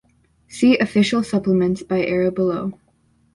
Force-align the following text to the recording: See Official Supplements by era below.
See 0.47 0.79
Official 0.79 1.23
Supplements 1.23 1.83
by 1.83 2.03
era 2.03 2.31
below. 2.31 2.73